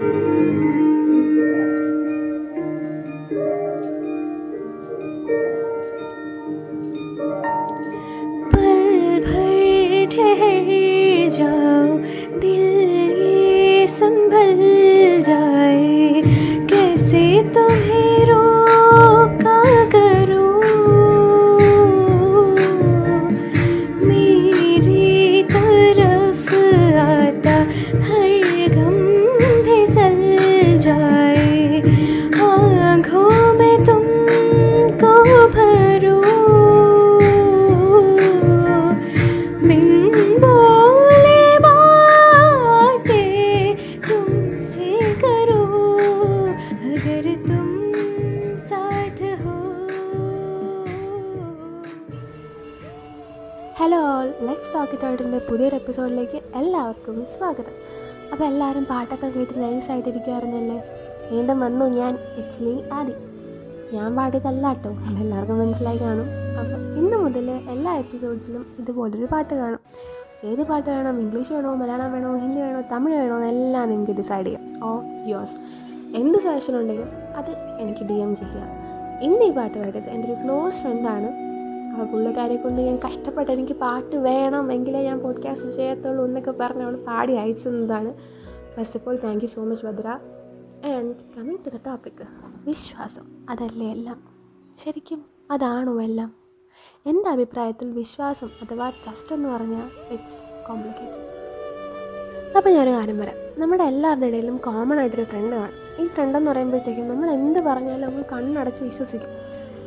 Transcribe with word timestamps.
Música 0.00 0.99
hello 53.80 53.98
all 54.14 54.26
let's 54.46 54.70
talk 54.74 54.96
ടോട്ടിന്റെ 55.02 55.38
പുതിയൊരു 55.46 55.74
എപ്പിസോഡിലേക്ക് 55.80 56.38
എല്ലാവർക്കും 56.60 57.14
സ്വാഗതം. 57.34 57.76
അപ്പോൾ 58.32 58.44
എല്ലാവരും 58.48 58.84
പാട്ടൊക്കെ 58.90 59.28
കേട്ട് 59.36 59.54
നൈസായിട്ടിരിക്കുമായിരുന്നല്ലേ 59.62 60.76
വീണ്ടും 61.30 61.60
വന്നു 61.64 61.84
ഞാൻ 61.98 62.12
ഇറ്റ്സ് 62.40 62.60
മീ 62.64 62.74
ആദി. 62.96 63.14
ഞാൻ 63.94 64.08
പാടിയതല്ല 64.18 64.72
കേട്ടോ 64.74 64.90
എല്ലാവർക്കും 65.22 65.58
മനസ്സിലായി 65.62 65.98
കാണും. 65.98 66.28
അപ്പോൾ 66.60 66.78
ഇന്ന് 67.00 67.16
മുതൽ 67.24 67.50
എല്ലാ 67.74 67.94
എപ്പിസോഡ്സിലും 68.02 68.66
ഇതുപോലൊരു 68.82 69.28
പാട്ട് 69.34 69.54
കാണും. 69.54 69.80
ഏത് 70.50 70.62
പാട്ട് 70.70 70.88
വേണം 70.90 71.20
ഇംഗ്ലീഷ് 71.24 71.52
വേണോ 71.52 71.74
മലയാളം 71.74 72.12
വേണോ 72.12 72.32
ഹിന്ദി 72.44 72.60
വേണോ 72.66 72.82
തമിഴ് 72.94 73.18
വേണോ 73.22 73.38
എല്ലാം 73.52 73.88
നിങ്ങൾക്ക് 73.90 74.16
ഡിസൈഡ് 74.22 74.46
ചെയ്യാം. 74.46 74.64
ഓ 74.84 74.90
യോസ് 75.32 75.56
എന്ത് 76.22 76.38
സജഷൻ 76.38 76.76
ഉണ്ടെങ്കിലും 76.80 77.12
അത് 77.34 77.52
എനിക്ക് 77.84 78.04
ഡി 78.10 78.18
എം 78.26 78.34
ചെയ്യുക. 78.42 78.66
ഇന്ന് 79.28 79.44
ഈ 79.44 79.54
പാട്ട് 79.60 79.78
പാടിയത് 79.78 80.10
എന്റെ 80.16 80.26
ഒരു 80.28 80.36
ക്ലോസ് 80.44 80.80
ഫ്രണ്ടാണ് 80.82 81.30
അപ്പോൾ 81.92 82.06
പുള്ളിക്കാരെ 82.06 82.56
കൊണ്ട് 82.56 82.82
ഞാൻ 82.82 82.98
കഷ്ടപ്പെട്ട് 83.06 83.52
എനിക്ക് 83.52 83.72
പാട്ട് 83.72 84.16
വേണം 84.16 84.72
എങ്കിലേ 84.72 85.02
ഞാൻ 85.02 85.18
പോഡ്കാസ്റ്റ് 85.18 85.68
ചെയ്യത്തുള്ളൂ 85.68 86.24
എന്നൊക്കെ 86.24 86.54
പറഞ്ഞ് 86.60 86.82
അവൾ 86.82 86.96
പാടി 86.96 87.32
അയച്ചതാണ്. 87.32 88.14
First 88.76 89.00
of 89.00 89.08
all 89.08 89.18
thank 89.24 89.44
you 89.44 89.48
so 89.48 89.64
much 89.64 89.86
Bhadra. 89.86 90.08
And 90.08 91.14
coming 91.38 91.58
to 91.66 91.76
the 91.76 91.80
topic 91.86 92.26
വിശ്വാസം. 92.66 93.46
അതല്ലേ 93.50 93.90
എല്ലാം? 93.92 94.22
ശരിക്കും 94.84 95.24
അതാണോ 95.50 96.02
എല്ലാം? 96.02 96.34
എന്റെ 97.06 97.30
അഭിപ്രായത്തിൽ 97.30 97.92
വിശ്വാസം 97.92 98.50
അഥവാ 98.62 98.90
ട്രസ്റ്റ് 98.90 99.34
എന്ന് 99.34 99.48
പറഞ്ഞാൽ 99.48 99.90
ഇറ്റ്സ് 100.10 100.68
കോംപ്ലിക്കേറ്റഡ് 100.68 101.30
അപ്പോൾ 102.56 102.70
ഞാനൊരു 102.70 102.96
കാര്യം 102.96 103.18
പറയാം. 103.18 103.60
നമ്മുടെ 103.60 103.84
എല്ലാവരുടെ 103.84 104.26
ഇടയിലും 104.26 104.56
കോമൺ 104.56 104.98
ആയിട്ടൊരു 104.98 105.22
ട്രെൻഡ് 105.22 105.54
കാണും. 105.54 106.04
ഈ 106.04 106.06
ട്രെൻഡ് 106.06 106.36
എന്ന് 106.36 106.50
പറയുമ്പോഴത്തേക്കും 106.50 107.08
നമ്മൾ 107.08 107.30
എന്ത് 107.30 107.60
പറഞ്ഞാലും 107.60 108.10
നമ്മൾ 108.10 108.24
കണ്ണടച്ച് 108.32 108.84
വിശ്വസിക്കും. 108.84 109.28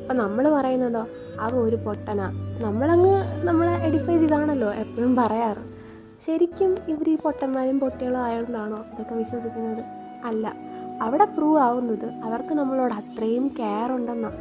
അപ്പം 0.02 0.18
നമ്മൾ 0.18 0.50
പറയുന്നതോ 0.50 1.08
അത് 1.40 1.56
ഒരു 1.56 1.76
പൊട്ടനാ. 1.76 2.32
നമ്മളങ്ങ് 2.62 3.46
നമ്മളെ 3.46 3.72
എഡിഫൈ 3.72 4.18
ചെയ്താണല്ലോ 4.18 4.74
എപ്പോഴും 4.74 5.16
പറയാറ്. 5.16 5.74
ശരിക്കും 6.26 6.76
ഇവർ 6.88 7.10
ഈ 7.10 7.18
പൊട്ടന്മാരും 7.18 7.80
പൊട്ടികളും 7.80 8.20
ആയതുകൊണ്ടാണോ 8.20 8.86
ഇതൊക്കെ 8.94 9.16
വിശ്വസിക്കുന്നത്? 9.16 9.84
അല്ല. 10.24 10.54
അവിടെ 11.02 11.26
പ്രൂവ് 11.26 11.60
ആവുന്നത് 11.60 12.06
അവർക്ക് 12.06 12.54
നമ്മളോട് 12.54 12.94
അത്രയും 12.94 13.48
കെയർ 13.60 13.92
ഉണ്ടെന്നാണ് 13.92 14.38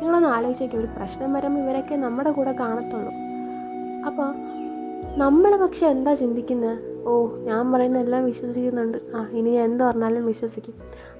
നിങ്ങളൊന്ന് 0.00 0.28
ആലോചിച്ചേക്കും 0.28 0.78
ഒരു 0.78 0.86
പ്രശ്നം 0.86 1.32
വരുമ്പോൾ 1.32 1.60
ഇവരൊക്കെ 1.60 1.94
നമ്മുടെ 1.94 2.30
കൂടെ 2.30 2.52
കാണത്തുള്ളൂ. 2.52 3.12
അപ്പോൾ 4.06 4.34
നമ്മൾ 5.18 5.56
പക്ഷെ 5.56 5.86
എന്താ 5.86 6.14
ചിന്തിക്കുന്നത് 6.14 7.06
ഓ 7.06 7.28
ഞാൻ 7.36 7.72
പറയുന്ന 7.72 7.98
എല്ലാം 7.98 8.24
വിശ്വസിക്കുന്നുണ്ട്. 8.24 8.98
ആ 9.16 9.26
ഇനി 9.32 9.50
ഞാൻ 9.50 9.64
എന്ത് 9.64 9.84
പറഞ്ഞാലും 9.84 10.26
വിശ്വസിക്കും. 10.26 10.74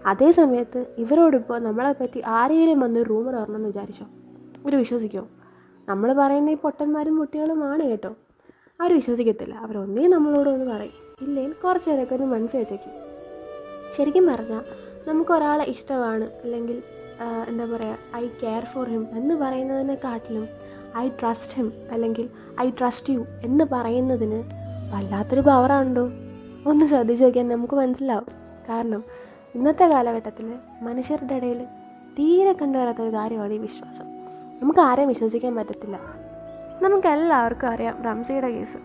അതേ 0.06 0.32
സമയത്ത് 0.32 0.86
ഇവരോടിപ്പോൾ 0.98 1.58
നമ്മളെ 1.58 1.92
പറ്റി 1.92 2.22
ആരെങ്കിലും 2.26 2.80
വന്ന് 2.80 3.04
റൂമർ 3.08 3.34
പറഞ്ഞെന്ന് 3.34 3.66
വിചാരിച്ചോ? 3.66 4.06
ഇവർ 4.62 4.76
വിശ്വസിക്കുമോ 4.76 5.28
നമ്മൾ 5.88 6.12
പറയുന്ന 6.12 6.50
ഈ 6.50 6.56
പൊട്ടന്മാരും 6.56 7.18
കുട്ടികളുമാണ് 7.18 7.82
കേട്ടോ. 7.82 8.14
അവർ 8.80 8.94
വിശ്വസിക്കത്തില്ല. 8.94 9.54
അവരൊന്നേ 9.54 10.06
നമ്മളോട് 10.06 10.50
ഒന്ന് 10.50 10.66
പറയും. 10.72 10.96
ഇല്ലെങ്കിൽ 11.20 11.52
കുറച്ച് 11.52 11.90
പേരൊക്കെ 11.90 12.14
ഒന്ന് 12.14 12.26
മനസ്സ് 12.26 12.56
വെച്ചേക്കും. 12.56 12.92
ശരിക്കും 13.96 14.26
പറഞ്ഞാൽ 14.26 14.62
നമുക്ക് 15.08 15.30
ഒരാളെ 15.30 15.64
ഇഷ്ടമാണ്. 15.64 16.24
അല്ലെങ്കിൽ 16.24 16.82
എന്താ 17.48 17.64
പറയുക 17.64 18.16
ഐ 18.16 18.28
കെയർ 18.42 18.64
ഫോർ 18.64 18.88
ഹിം 18.88 19.06
എന്ന് 19.12 19.34
പറയുന്നതിനെക്കാട്ടിലും 19.34 20.48
ഐ 20.96 21.08
ട്രസ്റ്റ് 21.08 21.56
ഹിം 21.56 21.72
അല്ലെങ്കിൽ 21.90 22.28
ഐ 22.60 22.70
ട്രസ്റ്റ് 22.70 23.12
യു 23.12 23.26
എന്ന് 23.42 23.64
പറയുന്നതിന് 23.72 24.44
വല്ലാത്തൊരു 24.94 25.40
പവറാണല്ലോ 25.40 26.10
ഒന്ന് 26.66 26.86
ശ്രദ്ധിച്ച് 26.86 27.24
നോക്കിയാൽ 27.24 27.48
നമുക്ക് 27.48 27.74
മനസ്സിലാവും. 27.74 28.26
കാരണം 28.68 29.04
ഇന്നത്തെ 29.54 29.86
കാലഘട്ടത്തിൽ 29.86 30.54
മനുഷ്യരുടെ 30.82 31.34
ഇടയിൽ 31.34 31.64
തീരെ 32.18 32.52
കണ്ടുവരാത്തൊരു 32.52 33.16
കാര്യമാണ് 33.16 33.52
ഈ 33.52 33.58
വിശ്വാസം. 33.58 34.19
നമുക്ക് 34.62 34.80
ആരെയും 34.80 35.08
വിശ്വസിക്കാൻ 35.08 35.54
പറ്റത്തില്ല. 35.56 36.00
നമുക്കെല്ലാവർക്കും 36.82 37.68
അറിയാം 37.68 38.02
റംസിയുടെ 38.02 38.50
കേസ്. 38.50 38.78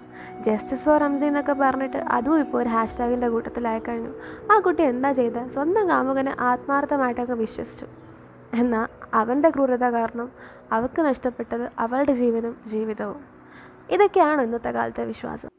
ജസ്റ്റിസ് 0.45 0.81
ഫോർ 0.81 0.97
റംസി 0.97 1.25
എന്നൊക്കെ 1.25 1.53
പറഞ്ഞിട്ട് 1.53 1.97
അതും 1.97 2.39
ഇപ്പോൾ 2.39 2.61
ഒരു 2.61 2.69
ഹാഷ്ടാഗിന്റെ 2.69 3.29
കൂട്ടത്തിലായി 3.29 3.79
കഴിഞ്ഞു. 3.79 4.09
ആ 4.51 4.59
കുട്ടി 4.59 4.83
എന്താ 4.83 5.11
ചെയ്തത് 5.11 5.51
സ്വന്തം 5.51 5.89
കാമുകനെ 5.89 6.35
ആത്മാർത്ഥമായിട്ടൊക്കെ 6.39 7.33
വിശ്വസിച്ചു. 7.33 7.85
എന്നാൽ 8.53 8.87
അവന്റെ 9.13 9.49
ക്രൂരത 9.49 9.83
കാരണം 9.83 10.31
അവൾക്ക് 10.71 11.01
നഷ്ടപ്പെട്ടത് 11.01 11.71
അവളുടെ 11.79 12.13
ജീവനും 12.13 12.57
ജീവിതവും. 12.67 13.21
ഇതൊക്കെയാണ് 13.89 14.41
ഇന്നത്തെ 14.41 14.69
കാലത്തെ 14.69 15.03
വിശ്വാസം. 15.03 15.49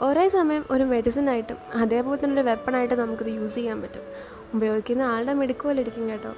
ഒരേ 0.00 0.28
സമയം 0.28 0.64
ഒരു 0.70 0.84
മെഡിസിനായിട്ടും 0.84 1.56
അതേപോലെ 1.74 2.24
തന്നെ 2.24 2.42
ഒരു 2.42 2.48
വെപ്പണായിട്ട് 2.48 2.94
നമുക്കിത് 2.94 3.28
യൂസ് 3.28 3.54
ചെയ്യാൻ 3.54 3.82
പറ്റും. 3.82 4.02
ഉപയോഗിക്കുന്ന 4.54 5.02
ആളുടെ 5.02 5.34
മിടുക്കുപോലിരിക്കും 5.34 6.08
കേട്ടോ. 6.08 6.32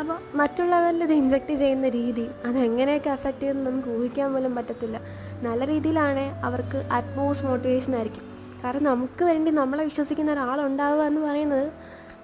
അപ്പോൾ 0.00 0.36
മറ്റുള്ളവരിൽ 0.36 1.02
ഇത് 1.02 1.12
ഇൻജെക്റ്റ് 1.12 1.54
ചെയ്യുന്ന 1.54 1.88
രീതി 1.88 2.28
അതെങ്ങനെയൊക്കെ 2.44 3.10
എഫക്റ്റ് 3.10 3.40
ചെയ്യുമെന്ന് 3.40 3.70
നമുക്ക് 3.70 3.88
ഊഹിക്കാൻ 3.88 4.32
പോലും 4.32 4.54
പറ്റത്തില്ല. 4.54 5.00
നല്ല 5.42 5.66
രീതിയിലാണ് 5.66 6.44
അവർക്ക് 6.44 6.88
അറ്റ്മോസ് 6.92 7.44
മോട്ടിവേഷൻ 7.44 7.96
ആയിരിക്കും. 7.96 8.22
കാരണം 8.64 8.84
നമുക്ക് 8.84 9.24
വേണ്ടി 9.24 9.50
നമ്മളെ 9.50 9.84
വിശ്വസിക്കുന്ന 9.84 10.30
ഒരാളുണ്ടാവുക 10.30 11.02
എന്ന് 11.02 11.20
പറയുന്നത് 11.20 11.72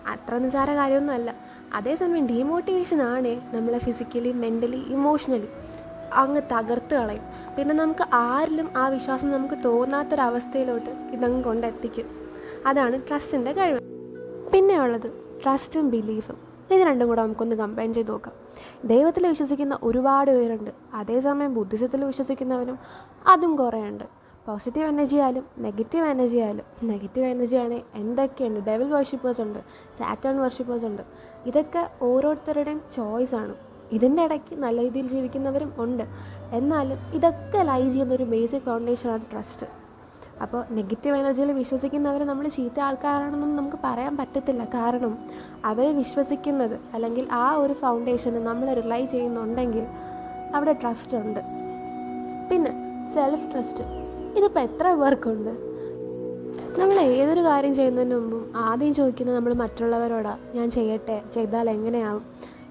അത്ര 0.09 0.39
നിസാര 0.39 0.75
കാര്യമൊന്നുമല്ല 0.75 1.35
അതേസമയം 1.75 2.27
ഡീമോട്ടിവേഷൻ 2.27 3.03
ആണ് 3.03 3.57
നമ്മളെ 3.57 3.79
ഫിസിക്കലി 3.79 4.33
മെന്റലി 4.33 4.77
ഇമോഷണലി 4.77 5.49
അങ്ങ് 6.13 6.41
തകർത്ത് 6.53 6.95
കളയും. 6.95 7.23
പിന്നെ 7.59 7.75
നമുക്ക് 7.75 8.15
ആരിലും 8.15 8.71
ആ 8.77 8.89
വിശ്വാസം 8.89 9.31
നമുക്ക് 9.31 9.65
തോന്നാത്തൊരവസ്ഥയിലോട്ട് 9.65 10.91
ഇതങ്ങ് 11.13 11.45
കൊണ്ടെത്തിക്കും. 11.45 12.09
അതാണ് 12.67 13.03
ട്രസ്റ്റിന്റെ 13.09 13.53
കഴിവ്. 13.53 13.79
പിന്നെയുള്ളത് 14.53 15.11
ട്രസ്റ്റും 15.45 15.91
ബിലീഫും 15.91 16.52
ഇത് 16.75 16.83
രണ്ടും 16.83 17.09
കൂടെ 17.09 17.23
നമുക്കൊന്ന് 17.23 17.57
കമ്പൈൻ 17.57 17.95
ചെയ്ത് 17.95 18.11
നോക്കാം. 18.11 18.35
ദൈവത്തിൽ 18.85 19.27
വിശ്വസിക്കുന്ന 19.27 19.79
ഒരുപാട് 19.83 20.31
പേരുണ്ട്. 20.31 20.71
അതേസമയം 20.95 21.55
ബുദ്ധിസത്തിൽ 21.55 22.05
വിശ്വസിക്കുന്നവരും 22.05 22.79
അതും 23.27 23.57
കുറേ 23.57 23.83
ഉണ്ട് 23.89 24.05
പോസിറ്റീവ് 24.47 24.87
എനർജി 24.87 25.17
ആയാലും 25.17 25.45
നെഗറ്റീവ് 25.59 26.07
എനർജി 26.07 26.37
ആയാലും 26.37 26.65
നെഗറ്റീവ് 26.85 27.27
എനർജി 27.27 27.57
ആണെങ്കിൽ 27.57 27.85
എന്തൊക്കെയുണ്ട്? 27.95 28.61
ഡെവിൽ 28.61 28.89
വർഷിപ്പേഴ്സ് 28.91 29.41
ഉണ്ട് 29.41 29.59
സാറ്റേൺ 29.99 30.41
വർഷിപ്പേഴ്സ് 30.41 30.87
ഉണ്ട്. 30.87 31.03
ഇതൊക്കെ 31.47 31.91
ഓരോരുത്തരുടെയും 32.03 32.81
ചോയ്സാണ് 32.97 33.55
ഇതിന്റെ 33.93 34.23
ഇടയ്ക്ക് 34.23 34.55
നല്ല 34.55 34.81
രീതിയിൽ 34.83 35.07
ജീവിക്കുന്നവരും 35.09 35.73
ഉണ്ട്. 35.79 36.03
എന്നാലും 36.53 36.99
ഇതൊക്കെ 37.15 37.63
ലൈ 37.63 37.89
ചെയ്യുന്ന 37.89 38.15
ഒരു 38.15 38.25
ബേസിക് 38.25 38.63
ഫൗണ്ടേഷനാണ് 38.63 39.25
ട്രസ്റ്റ് 39.33 39.82
അപ്പോൾ 40.43 40.63
നെഗറ്റീവ് 40.71 41.17
എനർജിയിൽ 41.17 41.53
വിശ്വസിക്കുന്നവരെ 41.53 42.25
നമ്മൾ 42.25 42.49
ചീത്ത 42.49 42.81
ആൾക്കാരാണെന്നൊന്നും 42.81 43.57
നമുക്ക് 43.57 43.79
പറയാൻ 43.85 44.17
പറ്റത്തില്ല. 44.17 44.65
കാരണം 44.65 45.19
അവരെ 45.65 45.93
വിശ്വസിക്കുന്നത് 45.93 46.81
അല്ലെങ്കിൽ 46.95 47.29
ആ 47.31 47.53
ഒരു 47.55 47.73
ഫൗണ്ടേഷന് 47.73 48.41
നമ്മൾ 48.47 48.75
റിലൈ 48.75 49.05
ചെയ്യുന്നുണ്ടെങ്കിൽ 49.05 49.87
അവിടെ 50.55 50.73
ട്രസ്റ്റ് 50.73 51.17
ഉണ്ട്. 51.17 51.41
പിന്നെ 52.51 52.73
സെൽഫ് 53.15 53.53
ട്രസ്റ്റ് 53.53 53.85
ഇതിപ്പോൾ 54.39 54.61
എത്ര 54.61 54.95
പേർക്കുണ്ട് 54.95 55.53
നമ്മൾ 56.81 56.99
ഏതൊരു 56.99 57.43
കാര്യം 57.45 57.75
ചെയ്യുന്നതിന് 57.75 58.15
മുമ്പും 58.15 58.53
ആദ്യം 58.57 58.95
ചോദിക്കുന്നത് 58.95 59.37
നമ്മൾ 59.37 59.55
മറ്റുള്ളവരോടാണ് 59.55 60.57
ഞാൻ 60.57 60.71
ചെയ്യട്ടെ 60.71 61.23
ചെയ്താൽ 61.33 61.71
എങ്ങനെയാവും? 61.71 62.23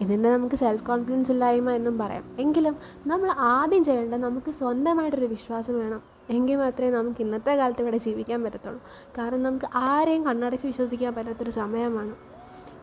ഇതിന്റെ 0.01 0.29
നമുക്ക് 0.29 0.55
സെൽഫ് 0.55 0.85
കോൺഫിഡൻസ് 0.85 1.31
ഇല്ലായ്മ 1.31 1.71
എന്നും 1.71 1.97
പറയാം. 1.97 2.23
എങ്കിലും 2.39 2.75
നമ്മൾ 3.07 3.29
ആദ്യം 3.31 3.83
ചെയ്യേണ്ടത് 3.83 4.23
നമുക്ക് 4.23 4.51
സ്വന്തമായിട്ടൊരു 4.51 5.25
വിശ്വാസം 5.25 5.79
വേണം. 5.79 6.10
എങ്കിൽ 6.29 6.55
മാത്രമേ 6.55 6.89
നമുക്ക് 6.89 7.21
ഇന്നത്തെ 7.21 7.55
കാലത്ത് 7.55 7.81
ഇവിടെ 7.81 7.97
ജീവിക്കാൻ 7.97 8.43
പറ്റത്തുള്ളൂ. 8.43 8.81
കാരണം 9.17 9.43
നമുക്ക് 9.43 9.65
ആരെയും 9.75 10.25
കണ്ണടച്ച് 10.25 10.67
വിശ്വസിക്കാൻ 10.67 11.15
പറ്റാത്തൊരു 11.15 11.49
സമയമാണ്. 11.49 12.13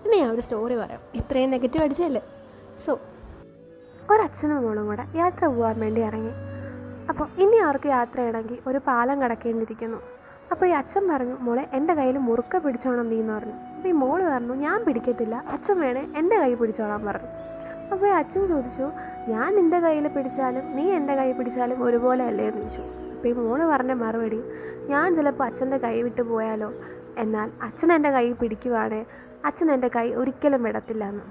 ഇനി 0.07 0.17
ഞാൻ 0.17 0.31
ഒരു 0.31 0.41
സ്റ്റോറി 0.41 0.75
പറയാം. 0.75 1.01
ഇത്രയും 1.15 1.51
നെഗറ്റീവ് 1.51 1.85
അടിച്ചല്ലേ? 1.85 2.23
സോ 2.79 3.01
ഒരച്ഛനും 4.11 4.63
മോളും 4.63 4.87
കൂടെ 4.87 5.07
യാത്ര 5.17 5.47
പോകാൻ 5.47 5.81
വേണ്ടി 5.81 6.01
ഇറങ്ങി. 6.01 6.31
അപ്പോൾ 7.09 7.29
ഇനി 7.39 7.57
അവർക്ക് 7.57 7.89
യാത്ര 7.89 8.17
ചെയ്യണമെങ്കിൽ 8.17 8.59
ഒരു 8.67 8.79
പാലം 8.79 9.23
കടക്കേണ്ടിയിരിക്കുന്നു. 9.23 9.99
അപ്പോൾ 10.51 10.67
ഈ 10.67 10.71
അച്ഛൻ 10.71 11.09
പറഞ്ഞു 11.09 11.37
മോളെ 11.41 11.69
എന്റെ 11.73 11.95
കയ്യിൽ 11.95 12.19
മുറുക്ക 12.19 12.57
പിടിച്ചോണം 12.57 13.11
നീ 13.11 13.21
എന്ന് 13.21 13.33
പറഞ്ഞു. 13.33 13.53
അപ്പോൾ 13.53 13.89
ഈ 13.89 13.93
മോൾ 13.93 14.23
പറഞ്ഞു 14.25 14.55
ഞാൻ 14.55 14.85
പിടിക്കത്തില്ല. 14.85 15.35
അച്ഛൻ 15.35 15.81
വേണേ 15.81 16.09
എന്റെ 16.17 16.39
കൈ 16.39 16.55
പിടിച്ചോളാൻ 16.55 17.07
പറഞ്ഞു. 17.07 17.29
അപ്പോൾ 17.93 18.07
ഈ 18.07 18.11
അച്ഛൻ 18.11 18.47
ചോദിച്ചു 18.47 18.91
ഞാൻ 19.31 19.57
നിന്റെ 19.57 19.79
കയ്യിൽ 19.79 20.09
പിടിച്ചാലും 20.09 20.77
നീ 20.77 20.93
എന്റെ 20.93 21.15
കൈ 21.15 21.33
പിടിച്ചാലും 21.33 21.85
ഒരുപോലെ 21.85 22.25
അല്ലേ? 22.25 22.47
എന്ന് 22.47 22.63
ചോദിച്ചു. 22.63 23.08
അപ്പോൾ 23.19 23.29
ഈ 23.29 23.33
മോൾ 23.33 23.65
പറഞ്ഞ 23.65 23.93
മറുപടി 23.93 24.43
ഞാൻ 24.87 25.15
ചിലപ്പോൾ 25.17 25.45
അച്ഛന്റെ 25.45 25.79
കൈ 25.79 26.03
വിട്ടു 26.03 26.23
പോയാലോ? 26.23 26.73
എന്നാൽ 27.19 27.51
അച്ഛൻ 27.63 27.93
എന്റെ 27.93 28.11
കൈ 28.11 28.33
പിടിക്കുവാണേ 28.33 29.07
അച്ഛൻ 29.45 29.73
എന്റെ 29.73 29.89
കൈ 29.97 30.13
ഒരിക്കലും 30.13 30.63
വിടത്തില്ല 30.63 31.05
എന്ന് 31.05 31.25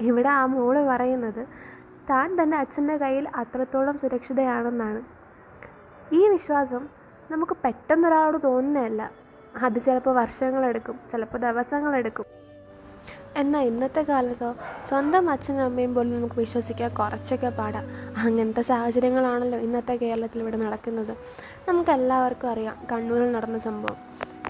ഇവിടെ 0.00 0.28
ആ 0.28 0.46
മോൾ 0.46 0.86
പറയുന്നത് 0.86 1.46
താൻ 2.10 2.42
തന്റെ 2.42 2.56
അച്ഛന്റെ 2.56 2.96
കയ്യിൽ 2.96 3.28
അത്രത്തോളം 3.34 3.98
സുരക്ഷിതയാണെന്നാണ്. 3.98 5.02
ഈ 6.14 6.28
വിശ്വാസം 6.28 6.88
നമുക്ക് 7.30 7.56
പെട്ടെന്നൊരാളോട് 7.64 8.42
തോന്നുന്നതല്ല. 8.44 9.10
അത് 9.62 9.78
ചിലപ്പോൾ 9.82 10.14
വർഷങ്ങളെടുക്കും 10.14 11.00
ചിലപ്പോൾ 11.12 11.38
ദിവസങ്ങളെടുക്കും. 11.38 12.41
എന്നാൽ 13.36 13.62
ഇന്നത്തെ 13.62 14.02
കാലത്തോ 14.02 14.54
സ്വന്തം 14.84 15.30
അച്ഛനും 15.30 15.62
അമ്മയും 15.62 15.94
പോലും 15.94 16.16
നമുക്ക് 16.16 16.34
വിശ്വസിക്കാൻ 16.34 16.94
കുറച്ചൊക്കെ 16.94 17.48
പാടാം. 17.48 17.84
അങ്ങനത്തെ 18.16 18.62
സാഹചര്യങ്ങളാണല്ലോ 18.62 19.58
ഇന്നത്തെ 19.58 19.96
കേരളത്തിൽ 19.96 20.40
ഇവിടെ 20.40 20.56
നടക്കുന്നത്. 20.56 21.16
നമുക്കെല്ലാവർക്കും 21.68 22.50
അറിയാം 22.50 22.76
കണ്ണൂരിൽ 22.92 23.32
നടന്ന 23.32 23.58
സംഭവം. 23.58 23.96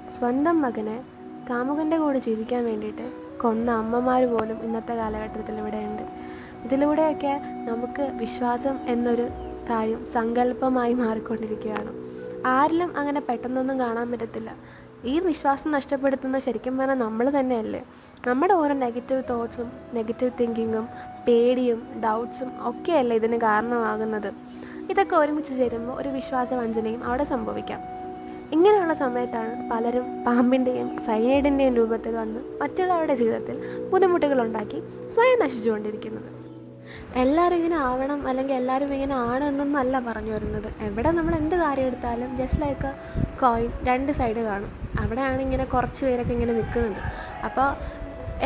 സ്വന്തം 0.08 0.62
മകനെ 0.62 1.05
കാമുകന്റെ 1.50 1.99
കൂടെ 1.99 2.19
ജീവിക്കാൻ 2.19 2.64
വേണ്ടിയിട്ട് 2.64 3.38
കൊന്ന 3.38 3.70
അമ്മമാർ 3.70 4.25
പോലും 4.25 4.62
ഇന്നത്തെ 4.62 4.94
കാലഘട്ടത്തിൽ 4.94 5.55
ഇവിടെയുണ്ട്. 5.55 6.02
ഇതിലൂടെയൊക്കെ 6.64 7.40
നമുക്ക് 7.69 8.12
വിശ്വാസം 8.12 8.78
എന്നൊരു 8.88 9.28
കാര്യം 9.70 10.06
സങ്കല്പമായി 10.06 10.94
മാറിക്കൊണ്ടിരിക്കുകയാണ്. 10.94 11.93
ആരിലും 12.46 12.96
അങ്ങനെ 12.96 13.20
പെട്ടെന്നൊന്നും 13.20 13.81
കാണാൻ 13.81 14.11
പറ്റത്തില്ല. 14.11 14.55
ഈ 15.04 15.19
വിശ്വാസം 15.20 15.70
നഷ്ടപ്പെടുത്തുന്ന 15.70 16.38
ശരിക്കും 16.38 16.78
പറഞ്ഞാൽ 16.78 16.94
നമ്മൾ 16.94 17.31
തന്നെയല്ലേ. 17.31 17.82
നമ്മുടെ 18.26 18.54
ഓരോ 18.54 18.75
നെഗറ്റീവ് 18.75 19.22
തോട്ട്സും 19.31 19.72
നെഗറ്റീവ് 19.94 20.31
തിങ്കിങ്ങും 20.40 20.88
പേടിയും 21.28 21.87
ഡൗട്ട്സും 22.04 22.50
ഒക്കെയല്ലേ 22.69 23.16
ഇതിന് 23.16 23.37
കാരണമാകുന്നത്. 23.37 24.32
ഇതൊക്കെ 24.90 25.16
ഒരുമിച്ച് 25.16 25.58
ചേരുമ്പോൾ 25.58 25.93
ഒരു 25.93 26.08
വിശ്വാസവഞ്ചനയും 26.08 27.04
അവിടെ 27.04 27.25
സംഭവിക്കാം. 27.25 27.81
ഇങ്ങനെയുള്ള 28.52 28.94
സമയത്താണ് 28.94 29.70
പലരും 29.70 30.25
പാമ്പിന്റെയും 30.25 30.96
സൈനൈഡിന്റെയും 30.96 31.75
രൂപത്തിൽ 31.75 32.16
വന്ന് 32.16 32.62
മറ്റുള്ളവരുടെ 32.62 33.14
ജീവിതത്തിൽ 33.14 33.88
ബുദ്ധിമുട്ടുകൾ 33.90 34.40
ഉണ്ടാക്കി 34.43 34.82
സ്വയം 35.08 35.40
നശിച്ചുകൊണ്ടിരിക്കുന്നത്. 35.44 36.41
എല്ലാവരും 37.22 37.56
ഇങ്ങനെ 37.60 37.76
ആവണം 37.88 38.20
അല്ലെങ്കിൽ 38.28 38.54
എല്ലാവരും 38.60 38.94
ഇങ്ങനെ 38.96 39.14
ആണ് 39.14 39.44
എന്നൊന്നല്ല 39.44 39.98
പറഞ്ഞു 40.08 40.32
വരുന്നത്. 40.36 40.68
എവിടെ 40.88 41.10
നമ്മൾ 41.18 41.34
എന്ത് 41.40 41.56
കാര്യം 41.64 41.86
എടുത്താലും 41.90 42.30
ജസ്റ്റ് 42.40 42.62
ലൈക്ക് 42.62 42.90
കോയിൻ 43.42 43.70
രണ്ട് 43.90 44.12
സൈഡ് 44.20 44.42
കാണും. 44.48 44.70
അവിടെയാണ് 45.02 45.40
ഇങ്ങനെ 45.46 45.64
കുറച്ച് 45.74 46.02
പേരൊക്കെ 46.06 46.32
ഇങ്ങനെ 46.38 46.54
നിൽക്കുന്നത്. 46.60 47.02
അപ്പോൾ 47.48 47.68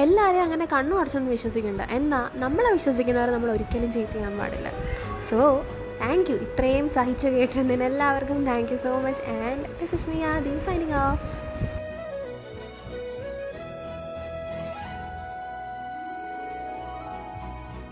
എല്ലാവരെയും 0.04 0.44
അങ്ങനെ 0.46 0.64
കണ്ണു 0.72 0.94
അടച്ചൊന്നും 1.00 1.32
വിശ്വസിക്കണ്ട. 1.36 1.82
എന്നാൽ 1.98 2.24
നമ്മളെ 2.44 2.70
വിശ്വസിക്കുന്നവരെ 2.78 3.32
നമ്മൾ 3.36 3.50
ഒരിക്കലും 3.56 3.90
ചീറ്റ് 3.96 4.12
ചെയ്യാൻ 4.12 4.34
പാടില്ല. 4.40 4.68
സോ 5.30 5.38
താങ്ക് 6.00 6.30
യു 6.30 6.36
ഇത്രയും 6.46 6.86
സഹിച്ച് 6.96 7.28
കേട്ടിരുന്നതിന് 7.34 7.84
എല്ലാവർക്കും 7.90 8.38
thank 8.48 8.72
you 8.72 8.78
so 8.86 8.92
much 9.04 9.22
and 9.48 9.64
this 9.80 9.94
is 9.98 10.08
me 10.10 10.18
ആദ്യം 10.32 10.58
സൈനിങ് 10.66 10.96
ഓഫ് 11.04 11.22